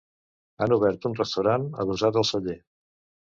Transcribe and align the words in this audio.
Han 0.65 0.73
obert 0.77 1.03
un 1.09 1.17
restaurant 1.19 1.67
adossat 1.85 2.17
al 2.23 2.27
celler. 2.31 2.57